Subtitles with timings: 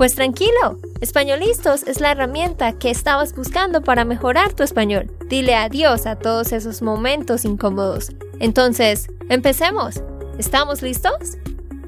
[0.00, 5.14] Pues tranquilo, Españolistos es la herramienta que estabas buscando para mejorar tu español.
[5.26, 8.08] Dile adiós a todos esos momentos incómodos.
[8.38, 10.02] Entonces, empecemos.
[10.38, 11.36] ¿Estamos listos?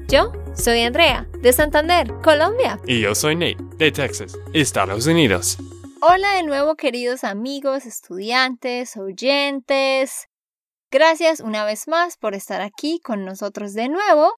[0.09, 2.79] Yo soy Andrea, de Santander, Colombia.
[2.85, 5.57] Y yo soy Nate, de Texas, Estados Unidos.
[5.99, 10.27] Hola de nuevo queridos amigos, estudiantes, oyentes.
[10.91, 14.35] Gracias una vez más por estar aquí con nosotros de nuevo.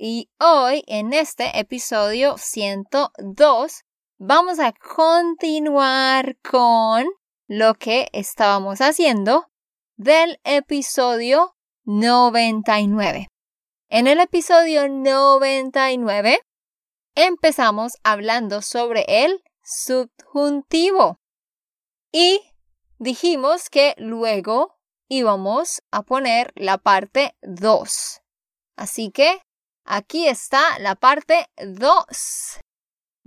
[0.00, 3.82] Y hoy, en este episodio 102,
[4.18, 7.08] vamos a continuar con
[7.48, 9.50] lo que estábamos haciendo
[9.96, 13.26] del episodio 99.
[13.88, 16.42] En el episodio 99
[17.16, 21.18] empezamos hablando sobre el subjuntivo
[22.12, 22.40] y
[23.00, 28.20] dijimos que luego íbamos a poner la parte 2.
[28.76, 29.42] Así que
[29.88, 32.60] aquí está la parte 2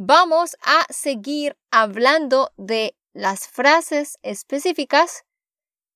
[0.03, 5.25] vamos a seguir hablando de las frases específicas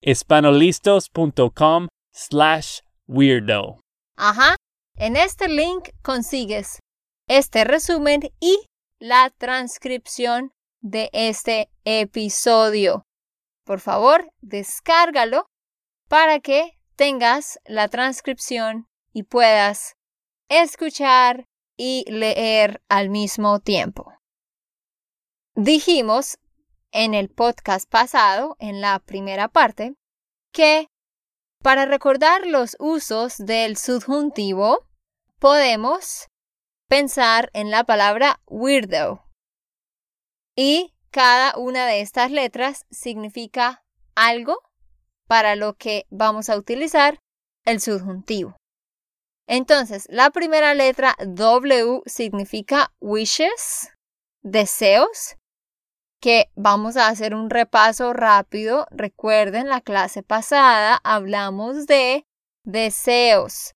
[0.00, 1.88] Espanolistos.com
[2.18, 3.80] slash weirdo.
[4.16, 4.56] Ajá.
[4.96, 6.80] En este link consigues
[7.28, 8.58] este resumen y
[8.98, 13.04] la transcripción de este episodio.
[13.64, 15.46] Por favor, descárgalo
[16.08, 19.94] para que tengas la transcripción y puedas
[20.48, 21.44] escuchar
[21.76, 24.12] y leer al mismo tiempo.
[25.54, 26.38] Dijimos
[26.90, 29.94] en el podcast pasado, en la primera parte,
[30.52, 30.88] que
[31.62, 34.86] para recordar los usos del subjuntivo,
[35.38, 36.28] podemos
[36.88, 39.24] pensar en la palabra weirdo.
[40.56, 44.58] Y cada una de estas letras significa algo
[45.26, 47.18] para lo que vamos a utilizar
[47.64, 48.56] el subjuntivo.
[49.46, 53.90] Entonces, la primera letra W significa wishes,
[54.42, 55.36] deseos,
[56.20, 58.86] que vamos a hacer un repaso rápido.
[58.90, 62.24] Recuerden, la clase pasada hablamos de
[62.64, 63.74] deseos.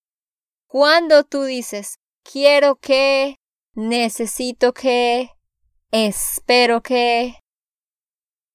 [0.66, 3.36] Cuando tú dices, quiero que,
[3.74, 5.30] necesito que,
[5.90, 7.38] espero que,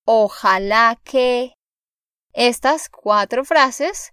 [0.06, 1.54] ojalá que,
[2.34, 4.12] estas cuatro frases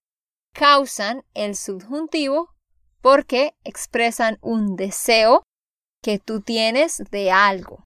[0.54, 2.54] causan el subjuntivo
[3.02, 5.42] porque expresan un deseo
[6.02, 7.83] que tú tienes de algo.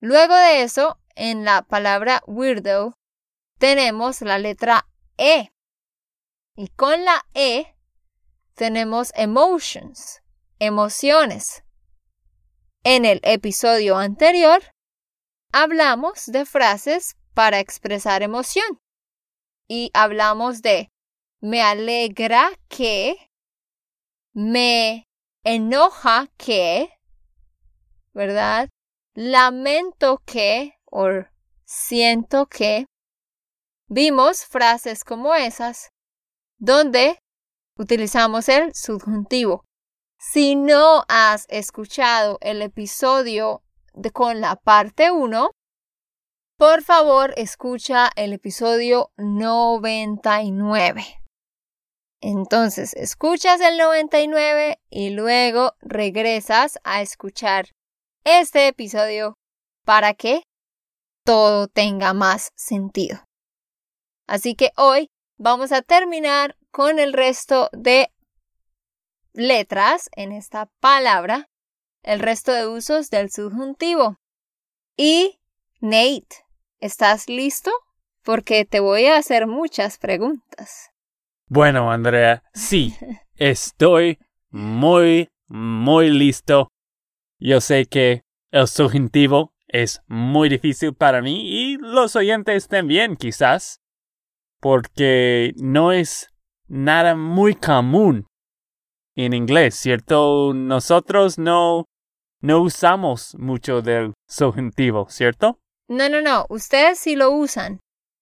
[0.00, 2.94] Luego de eso, en la palabra weirdo,
[3.58, 5.50] tenemos la letra E.
[6.56, 7.74] Y con la E
[8.54, 10.22] tenemos emotions,
[10.58, 11.64] emociones.
[12.84, 14.62] En el episodio anterior
[15.52, 18.80] hablamos de frases para expresar emoción
[19.68, 20.90] y hablamos de
[21.40, 23.30] me alegra que,
[24.32, 25.06] me
[25.44, 26.90] enoja que,
[28.12, 28.68] ¿verdad?
[29.18, 31.08] Lamento que o
[31.64, 32.84] siento que.
[33.88, 35.88] Vimos frases como esas
[36.58, 37.18] donde
[37.78, 39.64] utilizamos el subjuntivo.
[40.18, 43.62] Si no has escuchado el episodio
[43.94, 45.50] de, con la parte 1,
[46.58, 51.22] por favor escucha el episodio 99.
[52.20, 57.70] Entonces, escuchas el 99 y luego regresas a escuchar
[58.26, 59.38] este episodio
[59.84, 60.42] para que
[61.24, 63.24] todo tenga más sentido.
[64.26, 65.08] Así que hoy
[65.38, 68.10] vamos a terminar con el resto de
[69.32, 71.48] letras en esta palabra,
[72.02, 74.16] el resto de usos del subjuntivo.
[74.96, 75.38] Y
[75.80, 76.44] Nate,
[76.80, 77.70] ¿estás listo?
[78.24, 80.90] Porque te voy a hacer muchas preguntas.
[81.48, 82.92] Bueno, Andrea, sí,
[83.36, 84.18] estoy
[84.50, 86.72] muy, muy listo.
[87.38, 93.80] Yo sé que el subjuntivo es muy difícil para mí y los oyentes también, quizás,
[94.60, 96.28] porque no es
[96.66, 98.26] nada muy común
[99.16, 100.52] en inglés, ¿cierto?
[100.54, 101.84] Nosotros no,
[102.40, 105.58] no usamos mucho del subjuntivo, ¿cierto?
[105.88, 107.80] No, no, no, ustedes sí lo usan.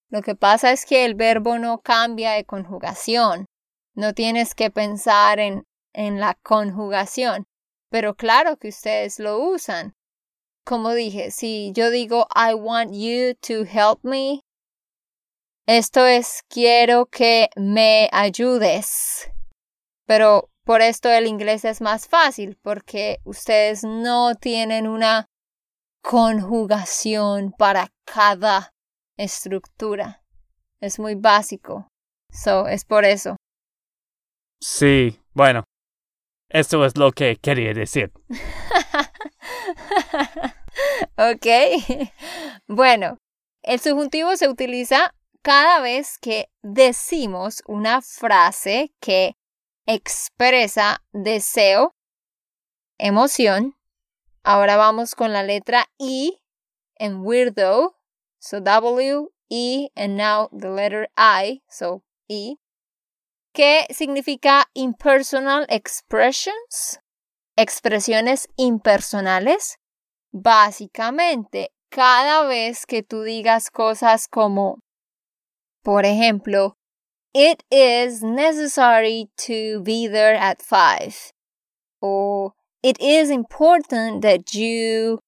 [0.08, 3.46] Lo que pasa es que el verbo no cambia de conjugación.
[3.94, 7.46] No tienes que pensar en, en la conjugación.
[7.94, 9.94] Pero claro que ustedes lo usan.
[10.66, 14.40] Como dije, si yo digo I want you to help me,
[15.64, 19.30] esto es quiero que me ayudes.
[20.08, 25.26] Pero por esto el inglés es más fácil porque ustedes no tienen una
[26.02, 28.72] conjugación para cada
[29.16, 30.20] estructura.
[30.80, 31.86] Es muy básico.
[32.32, 33.36] So, es por eso.
[34.60, 35.62] Sí, bueno.
[36.54, 38.12] Eso es lo que quería decir.
[41.18, 41.46] ok.
[42.68, 43.18] Bueno,
[43.62, 49.36] el subjuntivo se utiliza cada vez que decimos una frase que
[49.84, 51.96] expresa deseo,
[52.98, 53.76] emoción.
[54.44, 56.40] Ahora vamos con la letra I
[56.94, 57.96] en weirdo.
[58.38, 62.58] So W, E, and now the letter I, so E.
[63.54, 66.98] Que significa impersonal expressions,
[67.56, 69.78] expresiones impersonales.
[70.32, 74.80] Básicamente, cada vez que tú digas cosas como,
[75.84, 76.74] por ejemplo,
[77.34, 81.32] It is necessary to be there at five.
[82.00, 85.18] Or it is important that you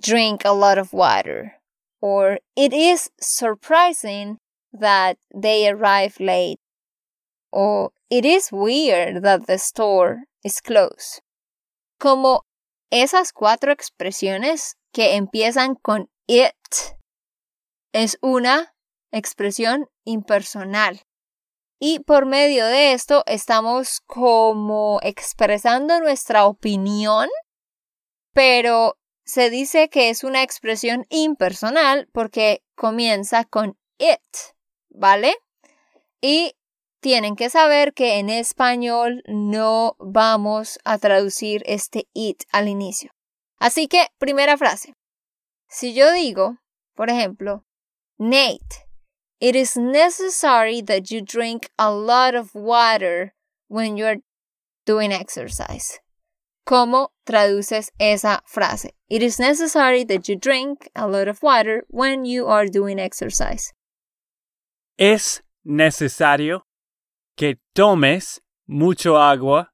[0.00, 1.54] drink a lot of water.
[2.00, 4.38] Or it is surprising
[4.72, 6.60] that they arrive late.
[7.50, 11.22] Or it is weird that the store is closed.
[11.98, 12.46] Como
[12.90, 16.54] esas cuatro expresiones que empiezan con it
[17.92, 18.74] es una
[19.10, 21.02] expresión impersonal.
[21.80, 27.28] Y por medio de esto estamos como expresando nuestra opinión,
[28.32, 34.20] pero se dice que es una expresión impersonal porque comienza con it,
[34.88, 35.36] ¿vale?
[36.20, 36.57] Y
[37.00, 43.10] tienen que saber que en español no vamos a traducir este it al inicio.
[43.58, 44.94] Así que, primera frase.
[45.68, 46.58] Si yo digo,
[46.94, 47.64] por ejemplo,
[48.18, 48.88] Nate,
[49.40, 53.34] It is necessary that you drink a lot of water
[53.68, 54.16] when you're
[54.84, 56.00] doing exercise.
[56.66, 58.90] ¿Cómo traduces esa frase?
[59.08, 63.72] It is necessary that you drink a lot of water when you are doing exercise.
[64.98, 66.66] Es necesario
[67.38, 69.72] que tomes mucho agua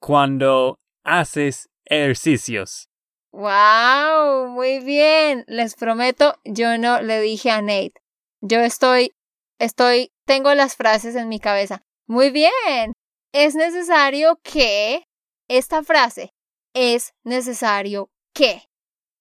[0.00, 2.88] cuando haces ejercicios.
[3.32, 4.48] ¡Wow!
[4.48, 5.44] Muy bien.
[5.46, 7.92] Les prometo, yo no le dije a Nate.
[8.40, 9.12] Yo estoy,
[9.58, 11.82] estoy, tengo las frases en mi cabeza.
[12.08, 12.94] Muy bien.
[13.34, 15.04] Es necesario que
[15.48, 16.30] esta frase
[16.74, 18.62] es necesario que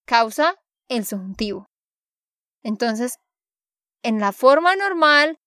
[0.07, 0.55] causa
[0.87, 1.65] el subjuntivo.
[2.63, 3.17] Entonces,
[4.01, 5.40] en la forma normal,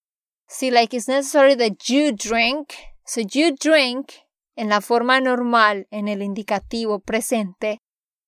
[0.47, 2.75] si like it's necessary that you drink,
[3.07, 4.13] so you drink,
[4.57, 7.79] en la forma normal, en el indicativo presente,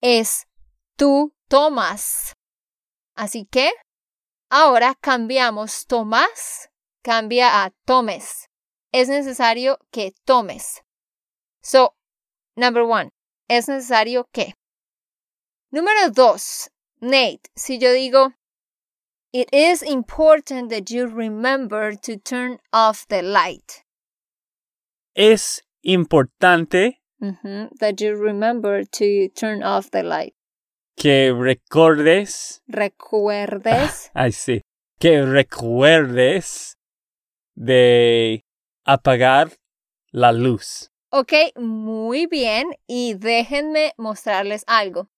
[0.01, 0.47] es
[0.97, 2.35] tú tomas.
[3.15, 3.71] Así que
[4.49, 6.71] Ahora cambiamos tomas,
[7.03, 8.49] cambia a tomes.
[8.93, 10.83] Es necesario que tomes.
[11.63, 11.97] So,
[12.55, 13.11] number one,
[13.49, 14.55] es necesario que.
[15.73, 16.71] Número dos,
[17.01, 18.35] Nate, si yo digo,
[19.41, 23.83] it is important that you remember to turn off the light.
[25.15, 26.95] Es importante
[27.81, 30.35] that you remember to turn off the light
[30.97, 32.63] que recordes.
[32.67, 34.11] Recuerdes.
[34.15, 34.63] Ay, sí.
[34.99, 36.77] Que recuerdes
[37.55, 38.45] de
[38.85, 39.53] apagar
[40.11, 40.91] la luz.
[41.11, 42.75] Ok, muy bien.
[42.89, 45.09] Y déjenme mostrarles algo.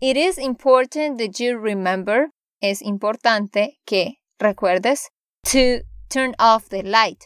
[0.00, 2.30] It is important that you remember.
[2.60, 5.10] Es importante que recuerdes
[5.42, 7.24] to turn off the light.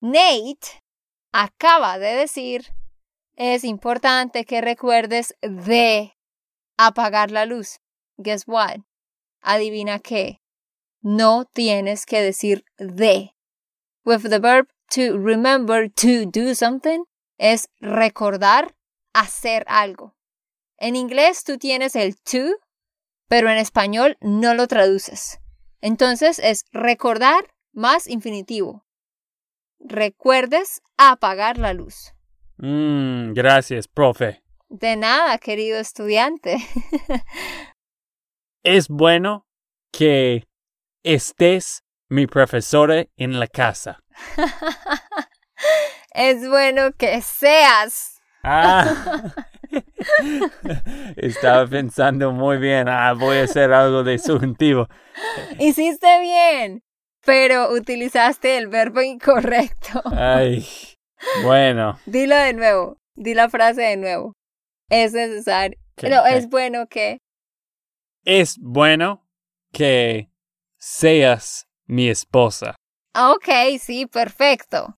[0.00, 0.82] Nate
[1.32, 2.66] acaba de decir,
[3.36, 6.16] es importante que recuerdes de
[6.78, 7.78] apagar la luz.
[8.18, 8.80] Guess what?
[9.42, 10.40] Adivina qué.
[11.02, 13.34] No tienes que decir de.
[14.04, 17.04] With the verb to remember to do something
[17.38, 18.74] es recordar
[19.12, 20.14] hacer algo.
[20.78, 22.56] En inglés tú tienes el to,
[23.28, 25.40] pero en español no lo traduces.
[25.80, 28.86] Entonces es recordar más infinitivo.
[29.78, 32.14] Recuerdes apagar la luz.
[32.58, 34.42] Mm, gracias, profe.
[34.68, 36.56] De nada, querido estudiante.
[38.64, 39.46] es bueno
[39.92, 40.48] que
[41.04, 44.02] estés mi profesora en la casa.
[46.14, 48.20] es bueno que seas.
[48.42, 49.32] Ah.
[51.16, 54.88] Estaba pensando muy bien, ah, voy a hacer algo de subjuntivo.
[55.58, 56.82] Hiciste bien,
[57.24, 60.02] pero utilizaste el verbo incorrecto.
[60.12, 60.66] Ay,
[61.42, 61.98] bueno.
[62.06, 64.32] Dilo de nuevo, di la frase de nuevo.
[64.88, 65.78] Es necesario.
[66.02, 67.18] no, es bueno que.
[68.24, 69.26] Es bueno
[69.72, 70.30] que
[70.78, 72.76] seas mi esposa.
[73.14, 74.96] Ok, sí, perfecto.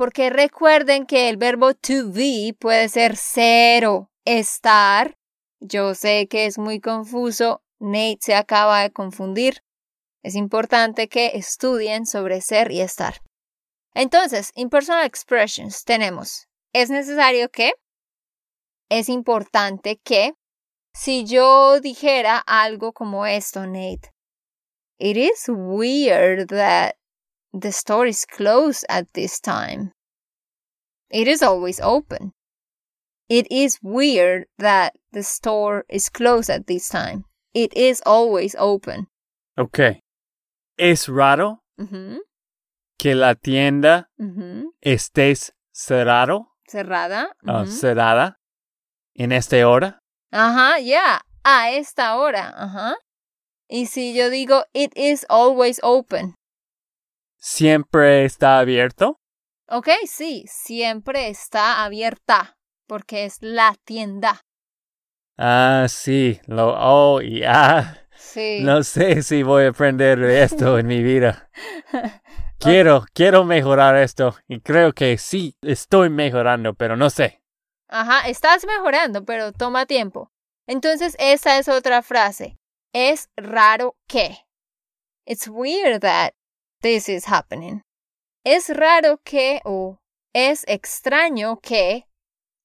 [0.00, 5.14] Porque recuerden que el verbo to be puede ser cero, estar.
[5.60, 9.62] Yo sé que es muy confuso, Nate se acaba de confundir.
[10.22, 13.20] Es importante que estudien sobre ser y estar.
[13.92, 16.48] Entonces, impersonal expressions tenemos.
[16.72, 17.74] Es necesario que.
[18.88, 20.32] Es importante que.
[20.94, 24.14] Si yo dijera algo como esto, Nate.
[24.98, 26.99] It is weird that
[27.52, 29.92] the store is closed at this time.
[31.10, 32.32] It is always open.
[33.28, 37.24] It is weird that the store is closed at this time.
[37.54, 39.06] It is always open.
[39.58, 40.00] Okay.
[40.78, 42.18] Es raro mm-hmm.
[42.98, 44.62] que la tienda mm-hmm.
[44.84, 46.46] estés cerrado.
[46.68, 47.30] Cerrada.
[47.46, 47.70] Ah, mm-hmm.
[47.70, 48.34] cerrada.
[49.16, 49.98] En esta hora.
[50.32, 51.20] Ajá, ya.
[51.44, 52.52] A esta hora.
[52.56, 52.94] Ajá.
[53.68, 56.34] Y si yo digo, it is always open.
[57.42, 59.18] ¿Siempre está abierto?
[59.66, 64.42] Ok, sí, siempre está abierta, porque es la tienda.
[65.38, 68.06] Ah, sí, lo, oh, ya.
[68.14, 68.58] Sí.
[68.60, 71.48] No sé si voy a aprender esto en mi vida.
[72.58, 77.42] Quiero, quiero mejorar esto y creo que sí estoy mejorando, pero no sé.
[77.88, 80.30] Ajá, estás mejorando, pero toma tiempo.
[80.66, 82.58] Entonces, esa es otra frase.
[82.92, 84.36] Es raro que.
[85.24, 86.34] It's weird that
[86.80, 87.82] this is happening.
[88.44, 89.98] Es raro que o
[90.32, 92.06] es extraño que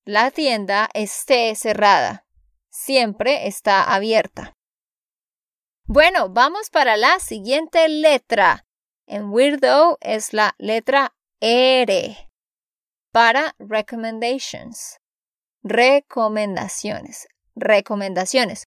[0.05, 2.25] la tienda esté cerrada.
[2.69, 4.53] Siempre está abierta.
[5.87, 8.65] Bueno, vamos para la siguiente letra.
[9.07, 12.29] En Weirdo es la letra R
[13.11, 14.97] para recommendations.
[15.63, 17.27] Recomendaciones.
[17.55, 18.65] Recomendaciones.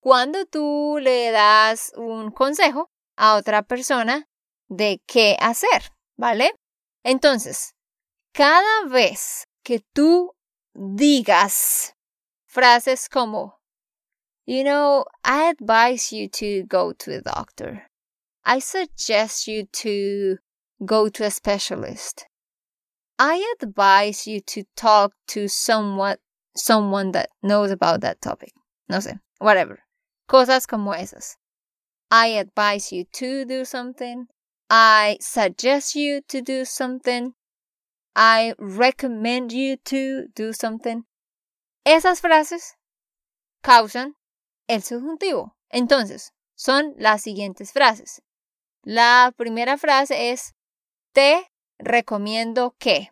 [0.00, 4.29] Cuando tú le das un consejo a otra persona
[4.70, 6.52] de qué hacer, ¿vale?
[7.04, 7.74] Entonces,
[8.32, 10.32] cada vez que tú
[10.74, 11.94] digas
[12.46, 13.60] frases como,
[14.46, 17.86] you know, I advise you to go to a doctor.
[18.44, 20.38] I suggest you to
[20.84, 22.26] go to a specialist.
[23.18, 26.16] I advise you to talk to someone,
[26.56, 28.52] someone that knows about that topic.
[28.88, 29.80] No sé, whatever.
[30.26, 31.36] Cosas como esas.
[32.10, 34.26] I advise you to do something.
[34.70, 37.34] I suggest you to do something.
[38.14, 41.06] I recommend you to do something.
[41.84, 42.76] Esas frases
[43.64, 44.14] causan
[44.68, 45.56] el subjuntivo.
[45.72, 48.22] Entonces, son las siguientes frases.
[48.84, 50.54] La primera frase es
[51.12, 53.10] te recomiendo que.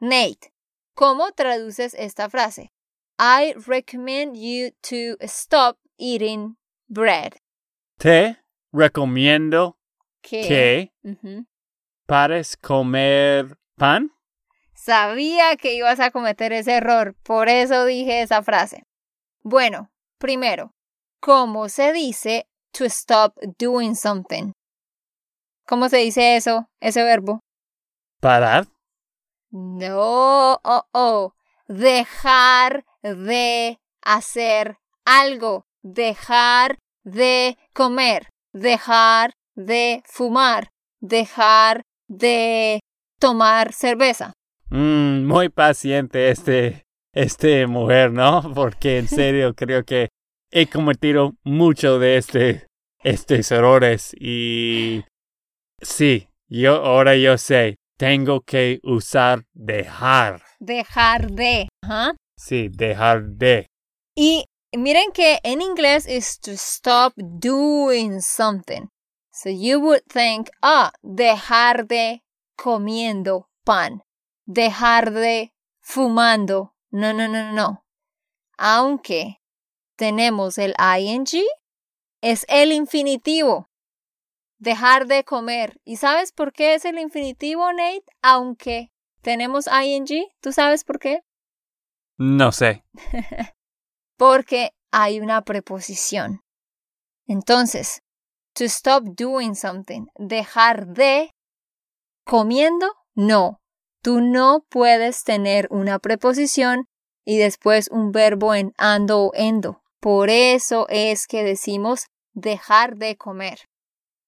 [0.00, 0.54] Nate,
[0.94, 2.72] ¿cómo traduces esta frase?
[3.18, 6.56] I recommend you to stop eating
[6.88, 7.34] bread.
[7.98, 8.38] Te
[8.72, 9.77] recomiendo
[10.30, 10.92] que,
[12.06, 14.10] pares comer pan.
[14.74, 18.84] Sabía que ibas a cometer ese error, por eso dije esa frase.
[19.42, 20.74] Bueno, primero,
[21.20, 24.52] ¿cómo se dice to stop doing something?
[25.66, 27.40] ¿Cómo se dice eso, ese verbo?
[28.20, 28.66] ¿Parar?
[29.50, 31.34] No, oh, oh.
[31.66, 35.66] Dejar de hacer algo.
[35.82, 38.28] Dejar de comer.
[38.52, 40.70] Dejar de fumar.
[41.00, 42.80] Dejar de
[43.20, 44.32] tomar cerveza.
[44.70, 48.42] Mm, muy paciente este, este mujer, ¿no?
[48.54, 50.08] Porque en serio creo que
[50.50, 52.66] he cometido mucho de este,
[53.02, 55.04] estos errores y
[55.82, 60.42] sí, yo ahora yo sé, tengo que usar dejar.
[60.58, 61.68] Dejar de.
[61.82, 62.14] Ajá.
[62.38, 63.66] Sí, dejar de.
[64.16, 64.44] Y
[64.76, 68.86] miren que en inglés es to stop doing something.
[69.40, 72.24] So you would think, ah, dejar de
[72.56, 74.02] comiendo pan.
[74.46, 76.74] Dejar de fumando.
[76.90, 77.84] No, no, no, no.
[78.56, 79.40] Aunque
[79.94, 81.46] tenemos el ing,
[82.20, 83.70] es el infinitivo.
[84.58, 85.80] Dejar de comer.
[85.84, 88.06] ¿Y sabes por qué es el infinitivo, Nate?
[88.20, 88.90] Aunque
[89.22, 91.22] tenemos ing, ¿tú sabes por qué?
[92.16, 92.84] No sé.
[94.16, 96.42] Porque hay una preposición.
[97.28, 98.02] Entonces,
[98.58, 101.30] to stop doing something, dejar de
[102.24, 103.60] comiendo, no.
[104.02, 106.88] Tú no puedes tener una preposición
[107.24, 109.82] y después un verbo en ando o endo.
[110.00, 113.60] Por eso es que decimos dejar de comer.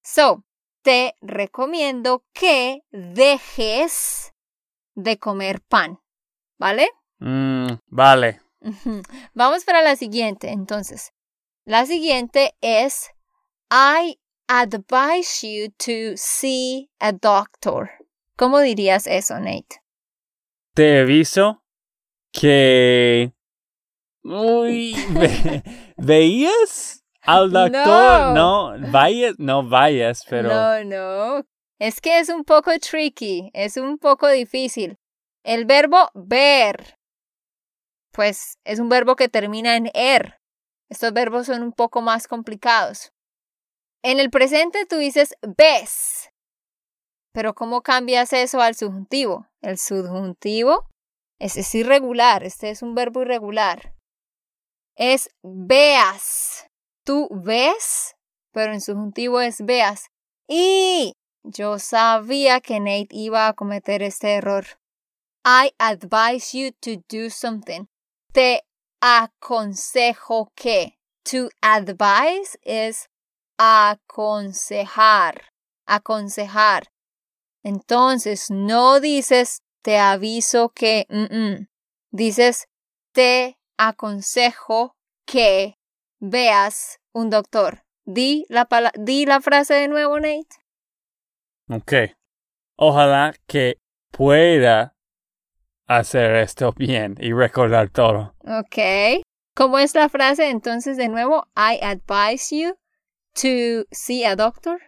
[0.03, 0.45] So,
[0.83, 4.33] te recomiendo que dejes
[4.95, 5.99] de comer pan.
[6.57, 6.89] ¿Vale?
[7.19, 8.41] Mm, vale.
[9.35, 11.13] Vamos para la siguiente, entonces.
[11.65, 13.11] La siguiente es
[13.71, 14.20] I
[14.51, 17.91] advise you to see a doctor.
[18.37, 19.81] ¿Cómo dirías eso, Nate?
[20.75, 21.63] Te aviso
[22.33, 23.33] que
[24.25, 24.95] Uy,
[25.97, 28.35] ¿veías al doctor?
[28.35, 28.75] No.
[28.91, 30.49] vayas, no vayas, pero.
[30.49, 31.47] No, no.
[31.79, 34.99] Es que es un poco tricky, es un poco difícil.
[35.45, 36.99] El verbo ver,
[38.13, 40.41] pues es un verbo que termina en er.
[40.91, 43.13] Estos verbos son un poco más complicados.
[44.03, 46.31] En el presente tú dices ves.
[47.33, 49.47] Pero ¿cómo cambias eso al subjuntivo?
[49.63, 50.89] El subjuntivo
[51.39, 53.95] es irregular, este es un verbo irregular
[55.01, 56.67] es veas.
[57.05, 58.17] Tú ves,
[58.53, 60.11] pero en subjuntivo es veas.
[60.47, 64.67] Y yo sabía que Nate iba a cometer este error.
[65.43, 67.87] I advise you to do something.
[68.33, 68.63] Te
[69.01, 70.99] aconsejo que.
[71.25, 73.09] To advise es
[73.61, 75.53] aconsejar.
[75.87, 76.85] Aconsejar.
[77.63, 81.07] Entonces, no dices te aviso que.
[82.11, 82.69] Dices
[83.13, 84.97] te aconsejo
[85.27, 85.75] que
[86.21, 87.85] veas un doctor.
[88.05, 90.57] Di la, di la frase de nuevo, Nate.
[91.69, 91.93] Ok.
[92.77, 93.77] Ojalá que
[94.11, 94.97] pueda
[95.87, 98.35] hacer esto bien y recordar todo.
[98.41, 99.23] Ok.
[99.55, 101.47] ¿Cómo es la frase entonces de nuevo?
[101.55, 102.81] I advise you
[103.35, 104.79] to see a doctor.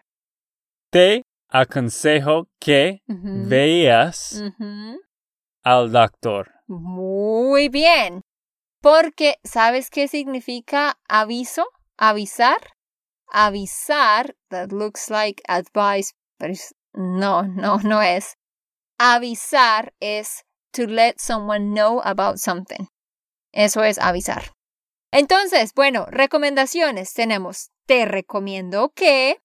[0.91, 4.43] Te aconsejo que veas
[5.65, 6.53] al doctor.
[6.67, 8.23] Muy bien.
[8.81, 11.67] Porque, ¿sabes qué significa aviso?
[11.97, 12.73] Avisar.
[13.33, 16.55] Avisar, that looks like advice, pero
[16.93, 18.37] no, no, no es.
[18.99, 22.89] Avisar es to let someone know about something.
[23.53, 24.53] Eso es avisar.
[25.13, 27.71] Entonces, bueno, recomendaciones tenemos.
[27.93, 29.37] Te recomiendo que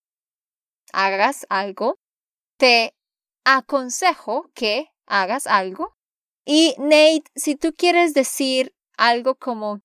[0.94, 2.00] hagas algo.
[2.58, 2.96] Te
[3.44, 5.98] aconsejo que hagas algo.
[6.46, 9.82] Y Nate, si tú quieres decir algo como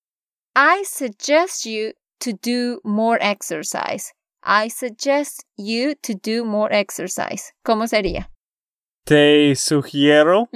[0.55, 4.13] I suggest you to do more exercise.
[4.45, 7.53] I suggest you to do more exercise.
[7.65, 8.31] ¿Cómo sería?
[9.05, 10.49] Te sugiero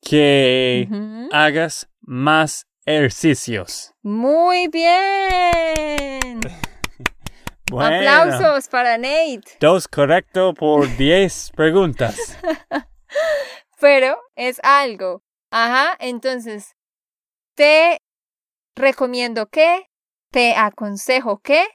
[0.00, 0.88] que
[1.30, 3.92] hagas más ejercicios.
[4.02, 6.40] Muy bien.
[7.70, 9.58] Aplausos para Nate.
[9.60, 12.38] Dos correcto por diez preguntas.
[13.78, 15.22] Pero es algo.
[15.50, 16.76] Ajá, entonces
[17.54, 18.00] te
[18.74, 19.86] recomiendo que,
[20.30, 21.66] te aconsejo que,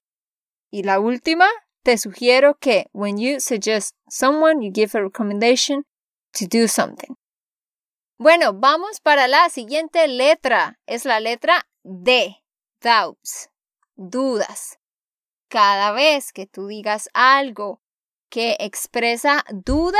[0.71, 1.47] y la última,
[1.84, 5.84] te sugiero que, when you suggest someone, you give a recommendation
[6.32, 7.15] to do something.
[8.23, 10.79] Bueno, vamos para la siguiente letra.
[10.86, 12.38] Es la letra D.
[12.79, 13.49] Doubts.
[13.97, 14.79] Dudas.
[15.49, 17.81] Cada vez que tú digas algo
[18.29, 19.99] que expresa duda,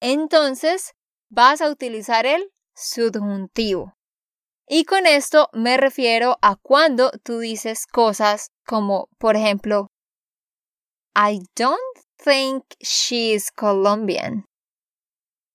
[0.00, 0.96] entonces
[1.30, 3.94] vas a utilizar el subjuntivo.
[4.66, 9.86] Y con esto me refiero a cuando tú dices cosas como, por ejemplo,
[11.14, 11.78] I don't
[12.16, 14.44] think she's Colombian.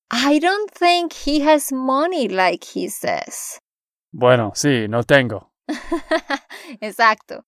[0.10, 3.60] I don't think he has money like he says.
[4.14, 5.52] Bueno, sí, no tengo.
[6.82, 7.44] Exacto.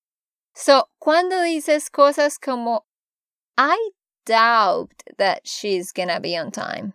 [0.54, 2.82] So, cuando dices cosas como
[3.58, 3.91] I
[4.26, 6.93] doubt that she's gonna be on time.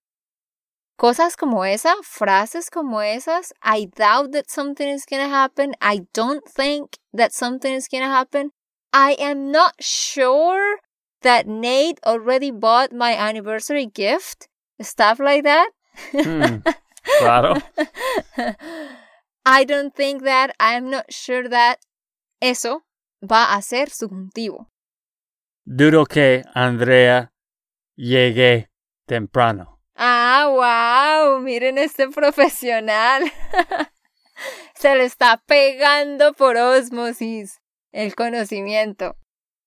[0.97, 6.45] cosas como esa, frases como esas, I doubt that something is to happen, I don't
[6.45, 8.51] think that something is to happen,
[8.93, 10.79] I am not sure
[11.23, 14.49] that Nate already bought my anniversary gift,
[14.81, 15.71] stuff like that.
[16.13, 16.59] Hmm,
[17.19, 17.57] claro.
[19.47, 21.79] I don't think that, I'm not sure that.
[22.41, 22.85] Eso
[23.23, 24.69] va a ser subjuntivo.
[25.67, 27.33] Dudo que Andrea
[27.97, 28.69] llegue
[29.07, 29.81] temprano.
[29.97, 33.23] Ah, wow, miren este profesional.
[34.75, 37.61] Se le está pegando por osmosis
[37.93, 39.17] el conocimiento.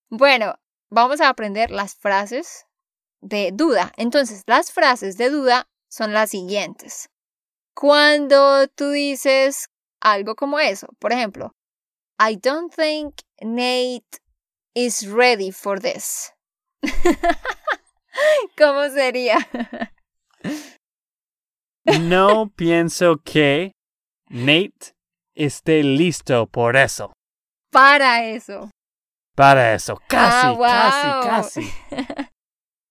[0.09, 2.66] Bueno, vamos a aprender las frases
[3.21, 3.91] de duda.
[3.97, 7.09] Entonces, las frases de duda son las siguientes.
[7.75, 9.67] Cuando tú dices
[10.01, 11.51] algo como eso, por ejemplo,
[12.19, 14.19] I don't think Nate
[14.73, 16.33] is ready for this.
[18.57, 19.37] ¿Cómo sería?
[21.85, 23.71] No pienso que
[24.29, 24.93] Nate
[25.35, 27.13] esté listo por eso.
[27.71, 28.71] Para eso.
[29.35, 29.97] Para eso.
[30.07, 31.61] Casi, Ah, wow.
[31.61, 31.73] casi, casi.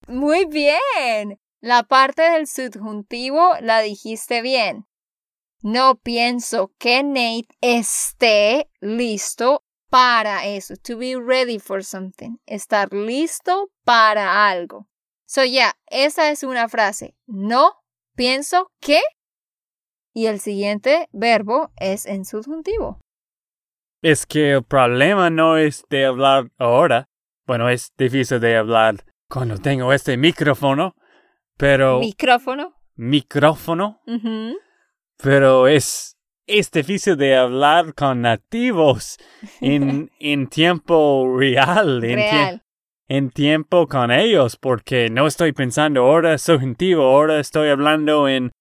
[0.08, 1.40] Muy bien.
[1.60, 4.86] La parte del subjuntivo la dijiste bien.
[5.62, 10.74] No pienso que Nate esté listo para eso.
[10.76, 12.36] To be ready for something.
[12.46, 14.86] Estar listo para algo.
[15.26, 17.16] So, ya, esa es una frase.
[17.26, 17.82] No
[18.14, 19.00] pienso que.
[20.14, 23.00] Y el siguiente verbo es en subjuntivo.
[24.02, 27.08] Es que el problema no es de hablar ahora.
[27.44, 30.94] Bueno, es difícil de hablar cuando tengo este micrófono,
[31.56, 32.74] pero Micrófono.
[32.96, 34.00] micrófono,
[35.22, 36.12] pero es
[36.48, 39.18] es difícil de hablar con nativos
[39.60, 42.62] en, en tiempo real, en, tie- Real.
[43.08, 48.52] en tiempo con ellos, porque no estoy pensando ahora subjuntivo, ahora estoy hablando en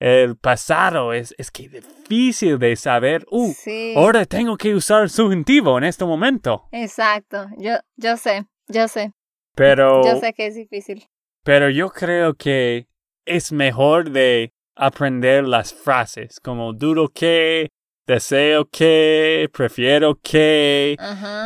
[0.00, 1.12] el pasado.
[1.12, 3.94] Es, es que difícil de saber, uh, sí.
[3.96, 6.64] ahora tengo que usar subjuntivo en este momento.
[6.72, 7.46] Exacto.
[7.58, 8.46] Yo, yo sé.
[8.66, 9.12] Yo sé.
[9.58, 11.06] Pero, Yo sé que es difícil.
[11.44, 12.86] pero yo creo que
[13.26, 17.68] es mejor de aprender las frases, como duro que,
[18.06, 20.96] deseo que, prefiero que,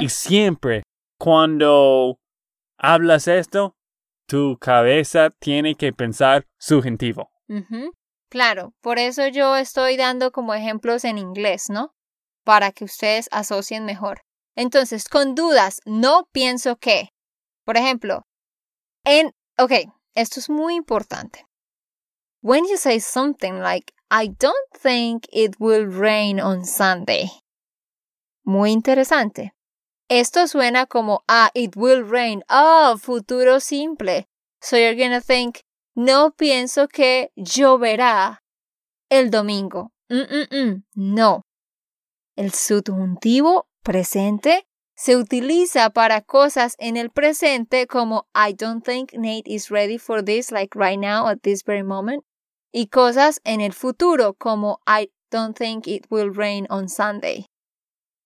[0.01, 0.83] y siempre
[1.19, 2.19] cuando
[2.79, 3.75] hablas esto,
[4.27, 7.31] tu cabeza tiene que pensar subjuntivo.
[8.29, 11.95] Claro, por eso yo estoy dando como ejemplos en inglés, ¿no?
[12.45, 14.23] Para que ustedes asocien mejor.
[14.57, 17.11] Entonces, con dudas, no pienso que.
[17.65, 18.27] Por ejemplo,
[19.05, 19.33] en.
[19.59, 19.73] Ok,
[20.15, 21.47] esto es muy importante.
[22.43, 27.31] When you say something like, I don't think it will rain on Sunday.
[28.45, 29.53] Muy interesante.
[30.09, 32.43] Esto suena como, ah, it will rain.
[32.49, 34.27] Ah, futuro simple.
[34.61, 35.61] So you're gonna think,
[35.95, 38.43] no pienso que lloverá
[39.09, 39.93] el domingo.
[40.09, 41.43] Mm, mm, mm, No.
[42.37, 44.67] El subjuntivo presente
[45.03, 50.23] se utiliza para cosas en el presente como I don't think Nate is ready for
[50.25, 52.23] this like right now at this very moment
[52.73, 57.47] y cosas en el futuro como I don't think it will rain on Sunday.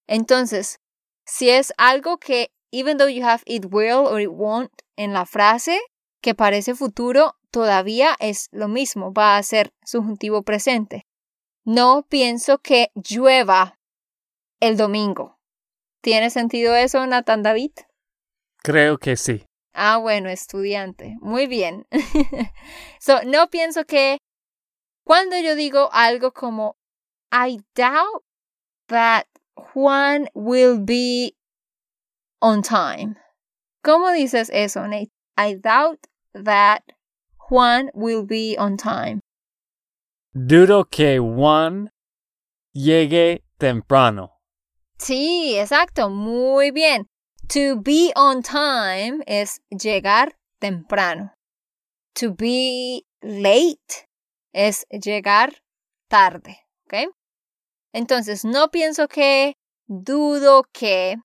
[0.06, 0.78] Entonces,
[1.24, 5.24] si es algo que even though you have it will or it won't en la
[5.24, 5.80] frase
[6.20, 11.06] que parece futuro, todavía es lo mismo, va a ser subjuntivo presente.
[11.64, 13.78] No pienso que llueva
[14.60, 15.35] el domingo.
[16.00, 17.72] ¿Tiene sentido eso, Nathan David?
[18.62, 19.44] Creo que sí.
[19.72, 21.16] Ah, bueno, estudiante.
[21.20, 21.86] Muy bien.
[23.00, 24.18] so, no pienso que
[25.04, 26.76] cuando yo digo algo como
[27.30, 28.24] I doubt
[28.88, 31.36] that Juan will be
[32.40, 33.16] on time.
[33.82, 35.10] ¿Cómo dices eso, Nate?
[35.36, 36.82] I doubt that
[37.36, 39.20] Juan will be on time.
[40.34, 41.90] Dudo que Juan
[42.74, 44.35] llegue temprano.
[44.98, 47.08] Sí, exacto, muy bien.
[47.48, 51.32] To be on time es llegar temprano.
[52.14, 54.08] To be late
[54.52, 55.62] es llegar
[56.08, 57.12] tarde, ¿ok?
[57.92, 59.54] Entonces, no pienso que,
[59.86, 61.16] dudo que.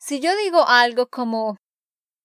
[0.00, 1.56] Si yo digo algo como,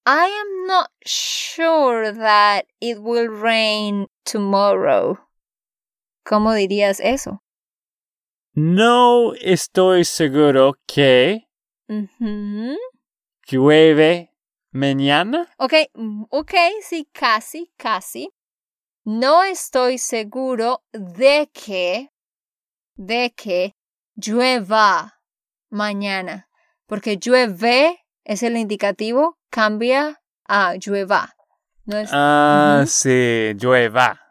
[0.05, 5.17] I am not sure that it will rain tomorrow.
[6.25, 7.42] ¿Cómo dirías eso?
[8.55, 11.47] No estoy seguro que
[13.47, 14.31] llueve
[14.71, 15.49] mañana.
[15.57, 18.31] Ok, mm, ok, sí, casi, casi.
[19.03, 22.11] No estoy seguro de que,
[22.95, 23.75] de que
[24.15, 25.19] llueva
[25.69, 26.47] mañana,
[26.85, 31.35] porque llueve es el indicativo, cambia a llueva.
[31.85, 34.21] No es, Ah, sí, llueva.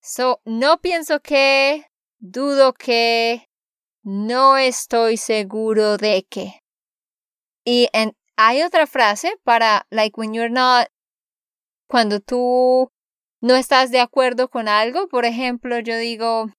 [0.00, 1.84] So, no pienso que,
[2.18, 3.48] dudo que,
[4.02, 6.62] no estoy seguro de que.
[7.64, 10.88] Y en, hay otra frase para, like, when you're not,
[11.88, 12.92] cuando tú
[13.40, 15.08] no estás de acuerdo con algo.
[15.08, 16.50] Por ejemplo, yo digo,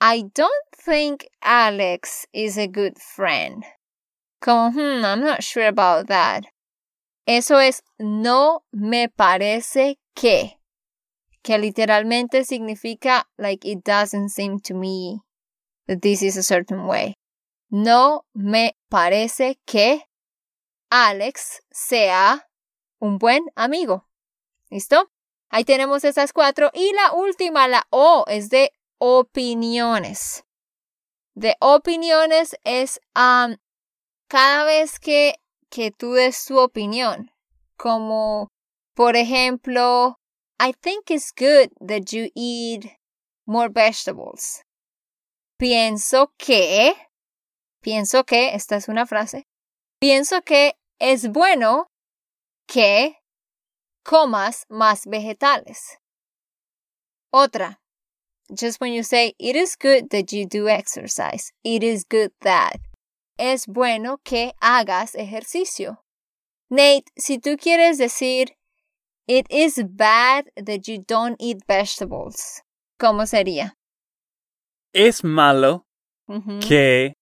[0.00, 3.64] I don't think Alex is a good friend.
[4.40, 6.44] Como, hmm, I'm not sure about that.
[7.26, 10.58] Eso es no me parece que,
[11.42, 15.22] que literalmente significa like it doesn't seem to me
[15.86, 17.14] that this is a certain way.
[17.68, 20.02] No me parece que
[20.90, 22.48] Alex sea
[23.00, 24.06] un buen amigo.
[24.70, 25.10] ¿Listo?
[25.48, 26.70] Ahí tenemos esas cuatro.
[26.72, 30.44] Y la última, la O, es de opiniones.
[31.34, 35.36] De opiniones es cada vez que,
[35.70, 37.30] que tú des tu opinión.
[37.76, 38.48] Como,
[38.94, 40.18] por ejemplo,
[40.64, 42.88] I think it's good that you eat
[43.48, 44.62] more vegetables.
[45.60, 46.94] Pienso que,
[47.82, 49.42] pienso que, esta es una frase,
[50.00, 51.88] pienso que es bueno
[52.68, 53.16] que
[54.04, 55.98] comas más vegetales.
[57.34, 57.80] Otra.
[58.56, 61.52] Just when you say, it is good that you do exercise.
[61.64, 62.76] It is good that.
[63.36, 66.04] Es bueno que hagas ejercicio.
[66.70, 68.52] Nate, si tú quieres decir,
[69.26, 72.62] it is bad that you don't eat vegetables,
[72.98, 73.74] ¿cómo sería?
[74.92, 75.86] Es malo
[76.60, 77.14] que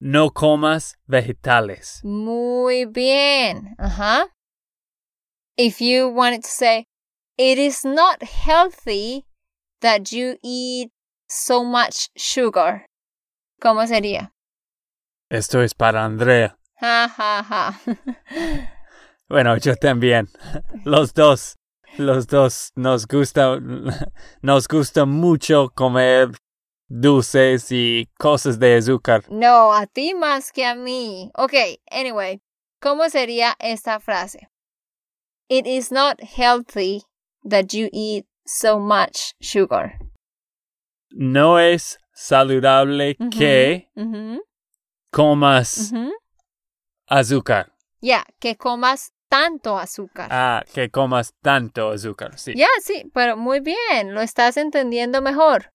[0.00, 2.00] no comas vegetales.
[2.04, 3.74] Muy bien.
[3.78, 4.28] Ajá.
[5.58, 6.86] if you wanted to say,
[7.36, 9.26] it is not healthy
[9.80, 10.90] that you eat
[11.28, 12.86] so much sugar.
[13.60, 14.30] ¿Cómo sería?
[15.28, 16.56] Esto es para Andrea.
[16.80, 18.72] Ha, ha, ha.
[19.28, 20.28] Bueno, yo también.
[20.84, 21.56] Los dos.
[21.96, 23.58] Los dos nos gusta,
[24.42, 26.30] nos gusta mucho comer
[26.88, 29.24] dulces y cosas de azúcar.
[29.30, 31.30] No, a ti más que a mí.
[31.34, 31.54] Ok,
[31.90, 32.40] anyway,
[32.80, 34.48] ¿cómo sería esta frase?
[35.48, 37.02] It is not healthy
[37.42, 39.98] that you eat so much sugar.
[41.10, 43.88] No es saludable que
[45.10, 45.92] comas
[47.06, 47.72] azúcar.
[48.00, 50.28] Ya, que comas tanto azúcar.
[50.30, 52.54] Ah, que comas tanto azúcar, sí.
[52.56, 55.72] Ya, sí, pero muy bien, lo estás entendiendo mejor.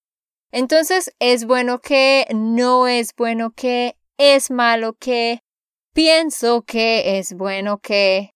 [0.51, 5.39] Entonces, es bueno que, no es bueno que, es malo que,
[5.93, 8.31] pienso que es bueno que,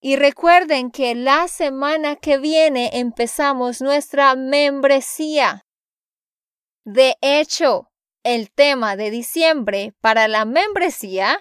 [0.00, 5.64] Y recuerden que la semana que viene empezamos nuestra membresía.
[6.84, 7.88] De hecho,
[8.24, 11.38] el tema de diciembre para la membresía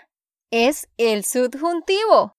[0.52, 2.36] es el subjuntivo.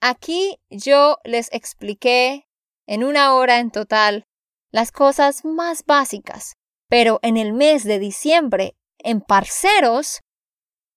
[0.00, 2.46] Aquí yo les expliqué
[2.86, 4.24] en una hora en total
[4.72, 6.54] las cosas más básicas,
[6.88, 10.20] pero en el mes de diciembre, en parceros,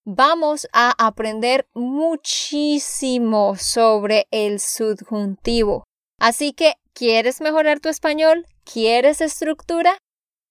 [0.05, 5.83] vamos a aprender muchísimo sobre el subjuntivo.
[6.19, 8.45] Así que, ¿quieres mejorar tu español?
[8.63, 9.97] ¿Quieres estructura?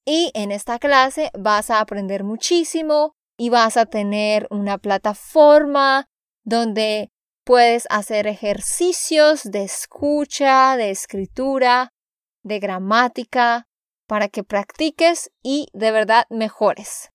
[0.05, 6.11] y en esta clase vas a aprender muchísimo y vas a tener una plataforma
[6.45, 7.11] donde
[7.43, 11.95] puedes hacer ejercicios de escucha, de escritura,
[12.43, 13.67] de gramática,
[14.07, 17.13] para que practiques y de verdad mejores.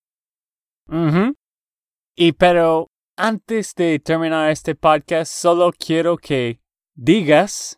[2.16, 6.60] Y pero antes de terminar este podcast, solo quiero que
[6.96, 7.78] digas.